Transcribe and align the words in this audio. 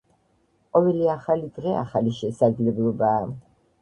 ყოველი 0.77 1.11
ახალი 1.15 1.49
დღე 1.57 1.75
ახალი 1.83 2.15
შესაძლებლობაა. 2.21 3.33